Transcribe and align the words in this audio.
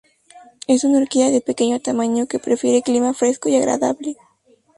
Es 0.65 0.83
una 0.83 0.97
orquídea 0.97 1.29
de 1.29 1.41
pequeño 1.41 1.79
tamaño, 1.79 2.25
que 2.25 2.39
prefiere 2.39 2.81
clima 2.81 3.13
fresco 3.13 3.49
y 3.49 3.55
agradable. 3.57 4.17